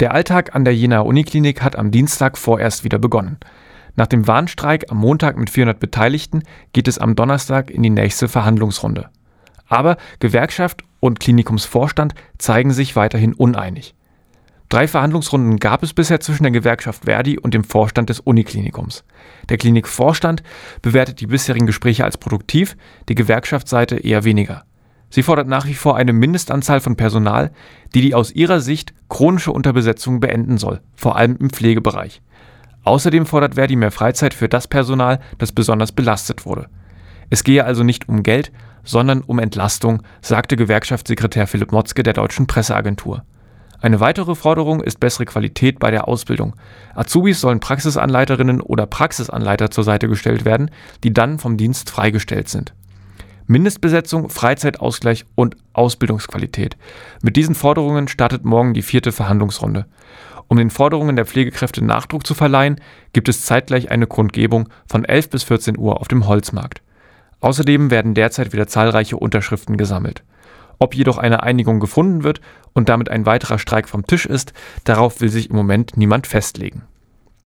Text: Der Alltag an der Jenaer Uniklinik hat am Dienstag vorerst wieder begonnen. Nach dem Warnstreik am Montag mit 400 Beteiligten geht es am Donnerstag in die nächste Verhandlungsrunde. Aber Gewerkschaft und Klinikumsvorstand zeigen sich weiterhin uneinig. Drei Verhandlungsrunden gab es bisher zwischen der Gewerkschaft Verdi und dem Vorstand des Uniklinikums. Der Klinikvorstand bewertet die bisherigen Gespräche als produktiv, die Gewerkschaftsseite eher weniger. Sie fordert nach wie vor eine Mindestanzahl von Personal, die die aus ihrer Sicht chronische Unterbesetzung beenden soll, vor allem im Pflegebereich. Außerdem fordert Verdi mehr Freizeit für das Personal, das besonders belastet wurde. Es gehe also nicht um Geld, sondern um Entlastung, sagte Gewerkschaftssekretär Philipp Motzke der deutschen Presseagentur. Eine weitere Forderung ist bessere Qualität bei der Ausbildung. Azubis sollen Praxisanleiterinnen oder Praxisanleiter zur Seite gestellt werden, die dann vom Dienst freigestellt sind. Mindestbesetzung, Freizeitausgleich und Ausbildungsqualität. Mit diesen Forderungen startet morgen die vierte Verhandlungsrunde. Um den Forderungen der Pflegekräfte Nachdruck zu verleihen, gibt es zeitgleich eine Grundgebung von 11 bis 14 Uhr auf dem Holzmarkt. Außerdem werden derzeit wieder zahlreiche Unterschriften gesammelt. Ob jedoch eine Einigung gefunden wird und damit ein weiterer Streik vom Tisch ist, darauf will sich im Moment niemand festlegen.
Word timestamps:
Der 0.00 0.14
Alltag 0.14 0.54
an 0.54 0.64
der 0.64 0.74
Jenaer 0.74 1.04
Uniklinik 1.04 1.60
hat 1.60 1.76
am 1.76 1.90
Dienstag 1.90 2.38
vorerst 2.38 2.84
wieder 2.84 2.98
begonnen. 2.98 3.36
Nach 3.96 4.06
dem 4.06 4.26
Warnstreik 4.26 4.90
am 4.90 4.96
Montag 4.96 5.36
mit 5.36 5.50
400 5.50 5.78
Beteiligten 5.78 6.42
geht 6.72 6.88
es 6.88 6.98
am 6.98 7.14
Donnerstag 7.14 7.70
in 7.70 7.82
die 7.82 7.90
nächste 7.90 8.26
Verhandlungsrunde. 8.26 9.10
Aber 9.68 9.98
Gewerkschaft 10.18 10.84
und 11.00 11.20
Klinikumsvorstand 11.20 12.14
zeigen 12.38 12.72
sich 12.72 12.96
weiterhin 12.96 13.34
uneinig. 13.34 13.94
Drei 14.70 14.88
Verhandlungsrunden 14.88 15.58
gab 15.58 15.82
es 15.82 15.92
bisher 15.92 16.20
zwischen 16.20 16.44
der 16.44 16.52
Gewerkschaft 16.52 17.04
Verdi 17.04 17.38
und 17.38 17.52
dem 17.52 17.64
Vorstand 17.64 18.08
des 18.08 18.20
Uniklinikums. 18.20 19.04
Der 19.50 19.58
Klinikvorstand 19.58 20.42
bewertet 20.80 21.20
die 21.20 21.26
bisherigen 21.26 21.66
Gespräche 21.66 22.04
als 22.04 22.16
produktiv, 22.16 22.74
die 23.10 23.16
Gewerkschaftsseite 23.16 23.96
eher 23.96 24.24
weniger. 24.24 24.64
Sie 25.10 25.22
fordert 25.24 25.48
nach 25.48 25.66
wie 25.66 25.74
vor 25.74 25.96
eine 25.96 26.12
Mindestanzahl 26.12 26.80
von 26.80 26.96
Personal, 26.96 27.50
die 27.94 28.00
die 28.00 28.14
aus 28.14 28.32
ihrer 28.32 28.60
Sicht 28.60 28.94
chronische 29.08 29.52
Unterbesetzung 29.52 30.20
beenden 30.20 30.56
soll, 30.56 30.80
vor 30.94 31.16
allem 31.16 31.36
im 31.36 31.50
Pflegebereich. 31.50 32.22
Außerdem 32.84 33.26
fordert 33.26 33.56
Verdi 33.56 33.76
mehr 33.76 33.90
Freizeit 33.90 34.32
für 34.32 34.48
das 34.48 34.68
Personal, 34.68 35.18
das 35.38 35.52
besonders 35.52 35.92
belastet 35.92 36.46
wurde. 36.46 36.68
Es 37.28 37.44
gehe 37.44 37.64
also 37.64 37.82
nicht 37.82 38.08
um 38.08 38.22
Geld, 38.22 38.52
sondern 38.84 39.20
um 39.20 39.38
Entlastung, 39.38 40.02
sagte 40.22 40.56
Gewerkschaftssekretär 40.56 41.46
Philipp 41.46 41.72
Motzke 41.72 42.02
der 42.02 42.14
deutschen 42.14 42.46
Presseagentur. 42.46 43.24
Eine 43.82 44.00
weitere 44.00 44.34
Forderung 44.34 44.82
ist 44.82 45.00
bessere 45.00 45.24
Qualität 45.24 45.78
bei 45.78 45.90
der 45.90 46.06
Ausbildung. 46.06 46.54
Azubis 46.94 47.40
sollen 47.40 47.60
Praxisanleiterinnen 47.60 48.60
oder 48.60 48.86
Praxisanleiter 48.86 49.70
zur 49.70 49.84
Seite 49.84 50.06
gestellt 50.08 50.44
werden, 50.44 50.70
die 51.02 51.12
dann 51.12 51.38
vom 51.38 51.56
Dienst 51.56 51.88
freigestellt 51.90 52.48
sind. 52.48 52.74
Mindestbesetzung, 53.50 54.28
Freizeitausgleich 54.28 55.26
und 55.34 55.56
Ausbildungsqualität. 55.72 56.76
Mit 57.20 57.34
diesen 57.34 57.56
Forderungen 57.56 58.06
startet 58.06 58.44
morgen 58.44 58.74
die 58.74 58.82
vierte 58.82 59.10
Verhandlungsrunde. 59.10 59.86
Um 60.46 60.56
den 60.56 60.70
Forderungen 60.70 61.16
der 61.16 61.26
Pflegekräfte 61.26 61.84
Nachdruck 61.84 62.24
zu 62.24 62.34
verleihen, 62.34 62.80
gibt 63.12 63.28
es 63.28 63.44
zeitgleich 63.44 63.90
eine 63.90 64.06
Grundgebung 64.06 64.68
von 64.86 65.04
11 65.04 65.30
bis 65.30 65.42
14 65.42 65.76
Uhr 65.76 66.00
auf 66.00 66.06
dem 66.06 66.28
Holzmarkt. 66.28 66.80
Außerdem 67.40 67.90
werden 67.90 68.14
derzeit 68.14 68.52
wieder 68.52 68.68
zahlreiche 68.68 69.16
Unterschriften 69.16 69.76
gesammelt. 69.76 70.22
Ob 70.78 70.94
jedoch 70.94 71.18
eine 71.18 71.42
Einigung 71.42 71.80
gefunden 71.80 72.22
wird 72.22 72.40
und 72.72 72.88
damit 72.88 73.08
ein 73.08 73.26
weiterer 73.26 73.58
Streik 73.58 73.88
vom 73.88 74.06
Tisch 74.06 74.26
ist, 74.26 74.52
darauf 74.84 75.20
will 75.20 75.28
sich 75.28 75.50
im 75.50 75.56
Moment 75.56 75.96
niemand 75.96 76.28
festlegen. 76.28 76.82